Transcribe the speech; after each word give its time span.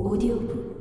오디오북 0.00 0.80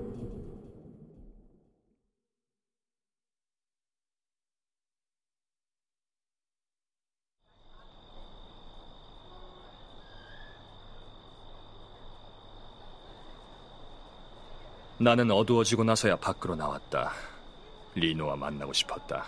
나는 15.02 15.32
어두워지고 15.32 15.84
나서야 15.84 16.16
밖으로 16.18 16.56
나왔다. 16.56 17.12
리노와 17.96 18.38
만나고 18.38 18.72
싶었다. 18.72 19.26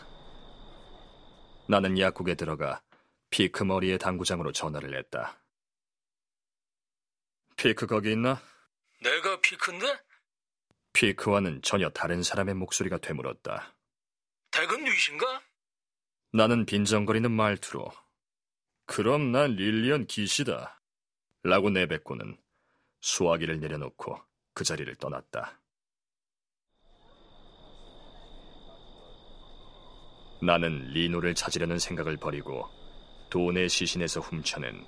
나는 1.67 1.99
약국에 1.99 2.35
들어가 2.35 2.81
피크 3.29 3.63
머리의 3.63 3.97
당구장으로 3.97 4.53
전화를 4.53 4.98
했다. 4.98 5.38
피크 7.58 7.88
거기 7.88 8.13
있나? 8.13 8.39
내가 9.01 9.41
피크인데? 9.41 9.97
피크와는 10.93 11.61
전혀 11.63 11.89
다른 11.89 12.21
사람의 12.21 12.53
목소리가 12.55 12.99
되물었다. 12.99 13.75
댁은 14.51 14.83
뉘신가? 14.83 15.41
나는 16.33 16.65
빈정거리는 16.65 17.31
말투로 17.31 17.91
그럼 18.85 19.31
난 19.31 19.55
릴리언 19.55 20.05
기시다 20.05 20.79
라고 21.43 21.69
내뱉고는 21.71 22.37
수화기를 23.01 23.59
내려놓고 23.59 24.21
그 24.53 24.63
자리를 24.63 24.93
떠났다. 24.95 25.59
나는 30.43 30.91
리노를 30.91 31.33
찾으려는 31.33 31.79
생각을 31.79 32.17
버리고 32.17 32.69
돈의 33.29 33.69
시신에서 33.69 34.19
훔쳐낸 34.19 34.85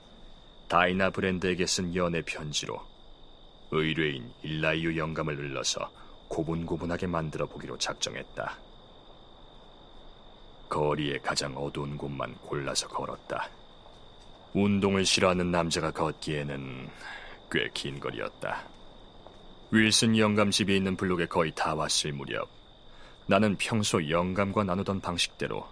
다이나 0.68 1.10
브랜드에게 1.10 1.66
쓴 1.66 1.96
연애 1.96 2.22
편지로 2.22 2.93
의뢰인 3.80 4.32
일라이유 4.44 4.98
영감을 4.98 5.36
눌러서 5.36 5.92
고분고분하게 6.30 7.08
만들어 7.08 7.46
보기로 7.46 7.78
작정했다. 7.78 8.58
거리의 10.70 11.20
가장 11.22 11.56
어두운 11.56 11.98
곳만 11.98 12.36
골라서 12.36 12.88
걸었다. 12.88 13.50
운동을 14.54 15.06
싫어하는 15.06 15.52
남자가 15.52 15.92
걷기에는 15.92 16.90
꽤 17.52 17.70
긴 17.74 18.00
거리였다. 18.00 18.64
윌슨 19.72 20.18
영감 20.18 20.52
집이 20.52 20.76
있는 20.76 20.96
블록에 20.96 21.26
거의 21.28 21.52
다 21.56 21.74
왔을 21.76 22.12
무렵 22.14 22.50
나는 23.28 23.56
평소 23.58 24.10
영감과 24.10 24.64
나누던 24.64 25.02
방식대로 25.02 25.68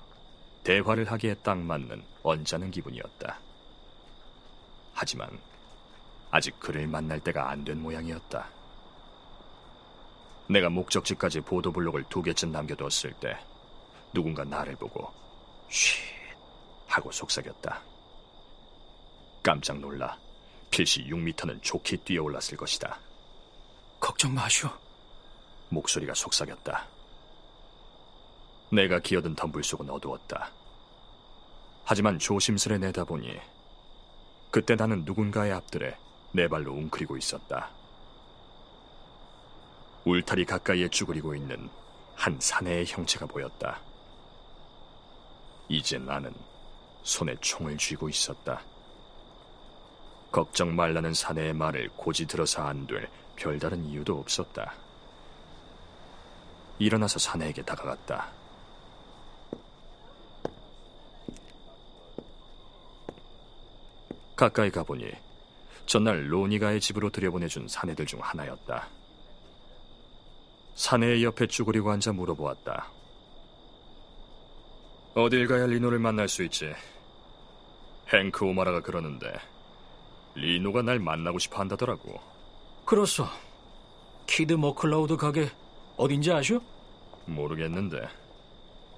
대화를 0.63 1.11
하기에 1.11 1.35
딱 1.43 1.57
맞는 1.57 2.03
언짢은 2.23 2.71
기분이었다. 2.71 3.39
하지만 4.93 5.29
아직 6.31 6.59
그를 6.59 6.87
만날 6.87 7.19
때가 7.19 7.49
안 7.49 7.63
된 7.65 7.81
모양이었다. 7.81 8.47
내가 10.47 10.69
목적지까지 10.69 11.41
보도블록을 11.41 12.05
두 12.09 12.21
개쯤 12.21 12.51
남겨두었을 12.51 13.13
때 13.13 13.37
누군가 14.13 14.43
나를 14.43 14.75
보고 14.75 15.11
쉿 15.69 15.97
하고 16.87 17.11
속삭였다. 17.11 17.81
깜짝 19.43 19.79
놀라 19.79 20.17
필시 20.69 21.03
6미터는 21.05 21.61
좋게 21.61 21.97
뛰어올랐을 21.97 22.57
것이다. 22.57 22.99
걱정 23.99 24.33
마시오. 24.33 24.69
목소리가 25.69 26.13
속삭였다. 26.13 26.87
내가 28.71 28.99
기어든 28.99 29.35
덤불 29.35 29.63
속은 29.63 29.89
어두웠다. 29.89 30.51
하지만 31.83 32.19
조심스레 32.19 32.77
내다보니 32.77 33.37
그때 34.49 34.75
나는 34.75 35.03
누군가의 35.05 35.51
앞들에 35.53 35.97
네 36.33 36.47
발로 36.47 36.73
웅크리고 36.73 37.17
있었다. 37.17 37.69
울타리 40.05 40.45
가까이에 40.45 40.87
쭈그리고 40.89 41.35
있는 41.35 41.69
한 42.15 42.37
사내의 42.39 42.85
형체가 42.85 43.25
보였다. 43.25 43.79
이제 45.69 45.97
나는 45.97 46.33
손에 47.03 47.35
총을 47.41 47.77
쥐고 47.77 48.09
있었다. 48.09 48.61
걱정 50.31 50.75
말라는 50.75 51.13
사내의 51.13 51.53
말을 51.53 51.89
고지 51.95 52.25
들어서 52.25 52.63
안 52.63 52.87
될 52.87 53.09
별다른 53.35 53.83
이유도 53.85 54.19
없었다. 54.19 54.73
일어나서 56.79 57.19
사내에게 57.19 57.63
다가갔다. 57.63 58.31
가까이 64.35 64.71
가보니 64.71 65.11
전날 65.85 66.31
로니가의 66.31 66.79
집으로 66.79 67.09
들여보내준 67.09 67.67
사내들 67.67 68.05
중 68.05 68.19
하나였다. 68.21 68.87
사내의 70.75 71.23
옆에 71.23 71.47
쭈그리고 71.47 71.91
앉아 71.91 72.13
물어보았다. 72.13 72.87
어딜 75.15 75.47
가야 75.47 75.65
리노를 75.67 75.99
만날 75.99 76.29
수 76.29 76.43
있지? 76.43 76.73
행크 78.13 78.45
오마라가 78.45 78.81
그러는데 78.81 79.33
리노가 80.35 80.81
날 80.81 80.99
만나고 80.99 81.39
싶어 81.39 81.59
한다더라고. 81.59 82.19
그렇소. 82.85 83.25
키드 84.27 84.53
머클라우드 84.53 85.17
가게 85.17 85.49
어딘지 85.97 86.31
아슈? 86.31 86.61
모르겠는데 87.25 88.07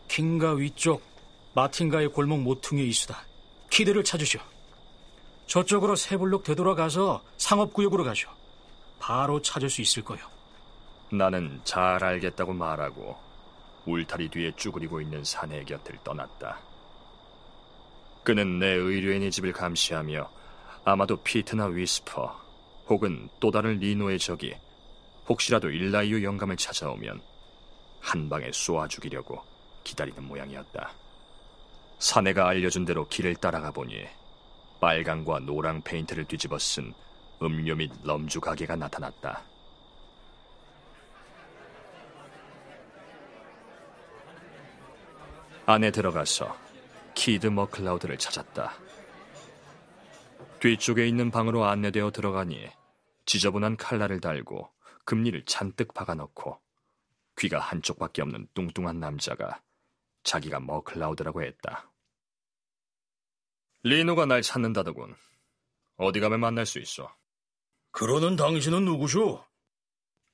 킹가 0.07 0.53
위쪽 0.53 1.01
마틴가의 1.55 2.09
골목 2.09 2.41
모퉁이에 2.41 2.85
있수다. 2.85 3.23
키드를 3.69 4.03
찾으시오. 4.03 4.39
저쪽으로 5.47 5.95
세 5.95 6.17
블록 6.17 6.43
되돌아가서 6.43 7.23
상업구역으로 7.37 8.03
가시오. 8.03 8.29
바로 8.99 9.41
찾을 9.41 9.69
수 9.69 9.81
있을 9.81 10.03
거요. 10.03 10.19
나는 11.11 11.61
잘 11.63 12.03
알겠다고 12.03 12.53
말하고 12.53 13.17
울타리 13.85 14.29
뒤에 14.29 14.53
쭈그리고 14.55 15.01
있는 15.01 15.23
사내의 15.23 15.65
곁을 15.65 15.97
떠났다. 16.03 16.59
그는 18.23 18.59
내 18.59 18.67
의뢰인의 18.67 19.29
집을 19.31 19.51
감시하며 19.51 20.29
아마도 20.85 21.17
피트나 21.17 21.65
위스퍼 21.65 22.39
혹은 22.87 23.29
또 23.39 23.51
다른 23.51 23.79
리노의 23.79 24.19
적이 24.19 24.55
혹시라도 25.27 25.69
일라이휴 25.69 26.23
영감을 26.23 26.57
찾아오면 26.57 27.21
한 27.99 28.29
방에 28.29 28.49
쏘아 28.51 28.87
죽이려고 28.87 29.41
기다리는 29.83 30.23
모양이었다. 30.23 30.91
사내가 31.99 32.47
알려준 32.47 32.85
대로 32.85 33.07
길을 33.07 33.35
따라가 33.35 33.71
보니 33.71 34.05
빨강과 34.83 35.39
노랑 35.39 35.81
페인트를 35.83 36.25
뒤집어 36.25 36.59
쓴 36.59 36.93
음료 37.41 37.73
및 37.73 37.89
럼주 38.03 38.41
가게가 38.41 38.75
나타났다. 38.75 39.41
안에 45.65 45.89
들어가서 45.89 46.53
키드 47.15 47.47
머클라우드를 47.47 48.17
찾았다. 48.17 48.73
뒤쪽에 50.59 51.07
있는 51.07 51.31
방으로 51.31 51.63
안내되어 51.63 52.11
들어가니 52.11 52.67
지저분한 53.25 53.77
칼날을 53.77 54.19
달고 54.19 54.69
금니를 55.05 55.45
잔뜩 55.45 55.93
박아넣고 55.93 56.59
귀가 57.37 57.59
한쪽밖에 57.59 58.21
없는 58.21 58.49
뚱뚱한 58.53 58.99
남자가 58.99 59.61
자기가 60.23 60.59
머클라우드라고 60.59 61.41
했다. 61.41 61.92
리노가 63.83 64.25
날 64.25 64.41
찾는다더군. 64.41 65.13
어디 65.97 66.21
가면 66.21 66.39
만날 66.39 66.65
수 66.65 66.79
있어. 66.79 67.13
그러는 67.91 68.37
당신은 68.37 68.85
누구쇼? 68.85 69.45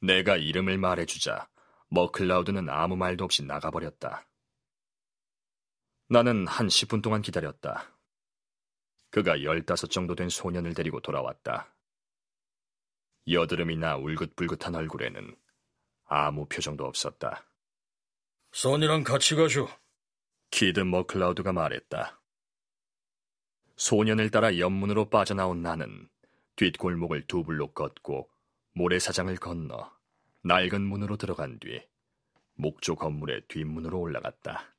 내가 0.01 0.37
이름을 0.37 0.77
말해주자 0.77 1.49
머클라우드는 1.89 2.69
아무 2.69 2.95
말도 2.95 3.23
없이 3.23 3.43
나가버렸다. 3.43 4.27
나는 6.09 6.47
한 6.47 6.67
10분 6.67 7.01
동안 7.01 7.23
기다렸다. 7.23 7.91
그가 9.09 9.41
15 9.41 9.75
정도 9.87 10.13
된 10.13 10.29
소년을 10.29 10.75
데리고 10.75 10.99
돌아왔다. 11.01 11.75
여드름이 13.27 13.87
나 13.87 13.97
울긋불긋한 13.97 14.75
얼굴에는 14.75 15.35
아무 16.05 16.47
표정도 16.47 16.85
없었다. 16.85 17.45
선이랑 18.51 19.03
같이 19.03 19.35
가쇼. 19.35 19.67
키드 20.51 20.81
머클라우드가 20.81 21.51
말했다. 21.51 22.18
소년을 23.79 24.29
따라 24.29 24.57
옆문으로 24.57 25.09
빠져나온 25.09 25.61
나는 25.61 26.09
뒷골목을 26.57 27.27
두 27.27 27.43
블록 27.45 27.73
걷고 27.73 28.29
모래사장을 28.73 29.33
건너 29.37 29.89
낡은 30.43 30.81
문으로 30.81 31.15
들어간 31.15 31.57
뒤 31.59 31.81
목조 32.55 32.97
건물의 32.97 33.43
뒷문으로 33.47 33.97
올라갔다. 33.97 34.75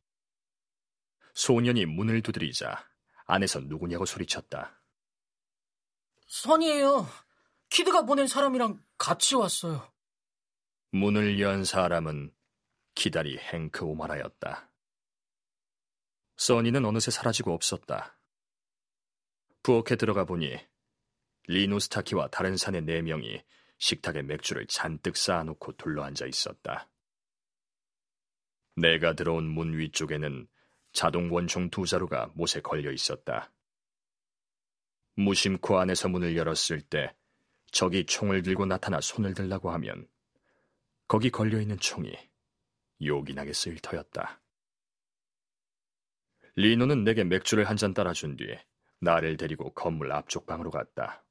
소년이 1.32 1.86
문을 1.86 2.20
두드리자 2.20 2.86
안에서 3.24 3.60
누구냐고 3.60 4.04
소리쳤다. 4.04 4.78
선이에요. 6.26 7.06
키드가 7.70 8.02
보낸 8.04 8.26
사람이랑 8.26 8.84
같이 8.98 9.34
왔어요. 9.34 9.90
문을 10.90 11.40
연 11.40 11.64
사람은 11.64 12.34
기다리 12.94 13.38
행크 13.38 13.82
오마라였다. 13.82 14.70
써니는 16.36 16.84
어느새 16.84 17.10
사라지고 17.10 17.54
없었다. 17.54 18.19
부엌에 19.62 19.96
들어가 19.96 20.24
보니 20.24 20.56
리노스타키와 21.46 22.28
다른 22.28 22.56
사내 22.56 22.80
네 22.80 23.02
명이 23.02 23.42
식탁에 23.78 24.22
맥주를 24.22 24.66
잔뜩 24.66 25.16
쌓아놓고 25.16 25.76
둘러앉아 25.76 26.26
있었다. 26.26 26.88
내가 28.76 29.14
들어온 29.14 29.44
문 29.48 29.76
위쪽에는 29.78 30.46
자동 30.92 31.32
원총 31.32 31.70
두 31.70 31.86
자루가 31.86 32.30
못에 32.34 32.60
걸려 32.62 32.90
있었다. 32.90 33.52
무심코 35.16 35.78
안에서 35.78 36.08
문을 36.08 36.36
열었을 36.36 36.80
때 36.82 37.14
적이 37.70 38.06
총을 38.06 38.42
들고 38.42 38.66
나타나 38.66 39.00
손을 39.00 39.34
들라고 39.34 39.70
하면 39.72 40.08
거기 41.06 41.30
걸려 41.30 41.60
있는 41.60 41.78
총이 41.78 42.12
요긴하게 43.02 43.52
쓰일 43.52 43.78
터였다. 43.80 44.40
리노는 46.56 47.04
내게 47.04 47.24
맥주를 47.24 47.68
한 47.68 47.76
잔 47.76 47.94
따라준 47.94 48.36
뒤에 48.36 48.64
나를 49.00 49.36
데리고 49.36 49.72
건물 49.72 50.12
앞쪽 50.12 50.46
방으로 50.46 50.70
갔다. 50.70 51.24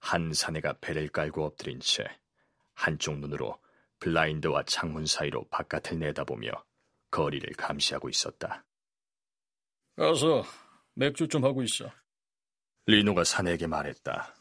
한 0.00 0.32
사내가 0.32 0.78
배를 0.80 1.08
깔고 1.08 1.44
엎드린 1.44 1.78
채 1.80 2.04
한쪽 2.74 3.18
눈으로 3.18 3.60
블라인드와 4.00 4.64
창문 4.64 5.06
사이로 5.06 5.48
바깥을 5.48 5.98
내다보며 6.00 6.50
거리를 7.10 7.48
감시하고 7.54 8.08
있었다. 8.08 8.64
가서 9.96 10.42
맥주 10.94 11.28
좀 11.28 11.44
하고 11.44 11.62
있어. 11.62 11.88
리노가 12.86 13.22
사내에게 13.22 13.68
말했다. 13.68 14.34